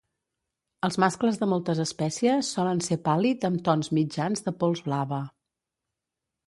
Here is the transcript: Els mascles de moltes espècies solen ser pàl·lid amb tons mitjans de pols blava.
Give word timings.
Els 0.87 0.95
mascles 1.03 1.37
de 1.41 1.49
moltes 1.51 1.81
espècies 1.83 2.49
solen 2.57 2.81
ser 2.89 2.99
pàl·lid 3.11 3.47
amb 3.51 3.63
tons 3.69 3.95
mitjans 4.01 4.45
de 4.49 4.57
pols 4.65 4.85
blava. 4.89 5.23